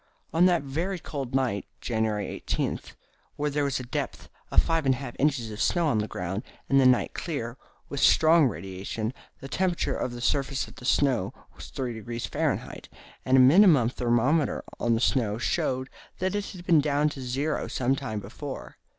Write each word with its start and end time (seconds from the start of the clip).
On 0.33 0.47
that 0.47 0.63
very 0.63 0.97
cold 0.97 1.35
night 1.35 1.67
(January 1.79 2.25
18), 2.25 2.79
when 3.35 3.51
there 3.51 3.63
was 3.63 3.79
a 3.79 3.83
depth 3.83 4.29
of 4.49 4.59
5 4.63 4.85
1/2 4.85 5.15
inches 5.19 5.51
of 5.51 5.61
snow 5.61 5.85
on 5.85 5.99
the 5.99 6.07
ground, 6.07 6.41
and 6.67 6.81
the 6.81 6.87
night 6.87 7.13
clear, 7.13 7.55
with 7.87 7.99
strong 7.99 8.47
radiation, 8.47 9.13
the 9.41 9.47
temperature 9.47 9.95
of 9.95 10.13
the 10.13 10.19
surface 10.19 10.67
of 10.67 10.77
the 10.77 10.85
snow 10.85 11.35
was 11.55 11.69
3° 11.69 12.27
Fahr., 12.27 12.79
and 13.25 13.37
a 13.37 13.39
minimum 13.39 13.89
thermometer 13.89 14.63
on 14.79 14.95
the 14.95 14.99
snow 14.99 15.37
showed 15.37 15.87
that 16.17 16.33
it 16.33 16.45
had 16.47 16.65
been 16.65 16.81
down 16.81 17.07
to 17.09 17.21
zero 17.21 17.67
some 17.67 17.95
time 17.95 18.19
before. 18.19 18.77